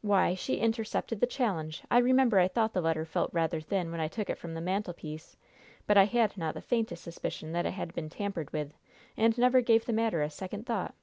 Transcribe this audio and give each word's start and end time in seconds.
"Why, 0.00 0.34
she 0.34 0.54
intercepted 0.60 1.20
the 1.20 1.26
challenge! 1.26 1.82
I 1.90 1.98
remember 1.98 2.38
I 2.38 2.48
thought 2.48 2.72
the 2.72 2.80
letter 2.80 3.04
felt 3.04 3.28
rather 3.34 3.60
thin 3.60 3.90
when 3.90 4.00
I 4.00 4.08
took 4.08 4.30
it 4.30 4.38
from 4.38 4.54
the 4.54 4.62
mantelpiece, 4.62 5.36
but 5.86 5.98
I 5.98 6.04
had 6.06 6.38
not 6.38 6.54
the 6.54 6.62
faintest 6.62 7.04
suspicion 7.04 7.52
that 7.52 7.66
it 7.66 7.72
had 7.74 7.92
been 7.94 8.08
tampered 8.08 8.50
with, 8.50 8.72
and 9.14 9.36
never 9.36 9.60
gave 9.60 9.84
the 9.84 9.92
matter 9.92 10.22
a 10.22 10.30
second 10.30 10.64
thought. 10.64 10.94